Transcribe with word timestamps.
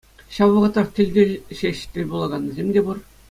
Ҫав 0.35 0.49
вӑхӑтрах 0.55 0.89
тӗл-тӗл 0.99 1.31
ҫеҫ 1.61 1.77
тӗл 1.97 2.05
пулаканнисем 2.15 2.67
те 2.79 2.89
пур. 2.89 2.97